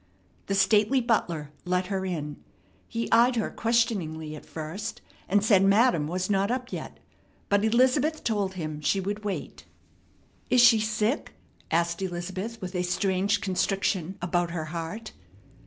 [0.47, 2.37] The stately butler let her in.
[2.87, 6.97] He eyed her questioningly at first, and said madam was not up yet;
[7.49, 9.65] but Elizabeth told him she would wait.
[10.49, 11.35] "Is she sick?"
[11.69, 15.11] asked Elizabeth with a strange constriction about her heart.